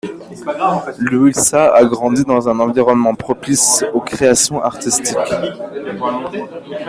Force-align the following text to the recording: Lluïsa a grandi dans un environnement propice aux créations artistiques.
Lluïsa 0.97 1.75
a 1.75 1.85
grandi 1.85 2.23
dans 2.23 2.49
un 2.49 2.59
environnement 2.59 3.13
propice 3.13 3.85
aux 3.93 3.99
créations 3.99 4.59
artistiques. 4.59 5.13